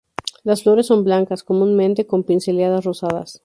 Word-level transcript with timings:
Las 0.43 0.63
flores 0.63 0.87
son 0.87 1.03
blancas, 1.03 1.43
comúnmente 1.43 2.07
con 2.07 2.23
pinceladas 2.23 2.85
rosadas. 2.85 3.39